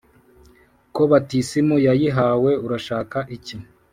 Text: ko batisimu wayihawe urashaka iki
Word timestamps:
ko 0.95 1.01
batisimu 1.11 1.75
wayihawe 1.85 2.51
urashaka 2.65 3.17
iki 3.35 3.55